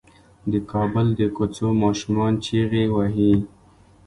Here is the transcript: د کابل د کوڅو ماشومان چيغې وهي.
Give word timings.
د 0.51 0.53
کابل 0.71 1.07
د 1.19 1.21
کوڅو 1.35 1.67
ماشومان 1.83 2.33
چيغې 2.45 2.85
وهي. 2.95 3.33